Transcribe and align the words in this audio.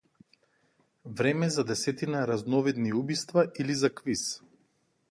Време 1.19 1.49
за 1.49 1.63
десетина 1.63 2.27
разновидни 2.27 2.93
убиства 3.05 3.47
или 3.59 3.75
за 3.85 3.95
квиз? 3.95 4.29